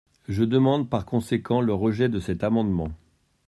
[0.27, 2.89] Je demande par conséquent le rejet de cet amendement.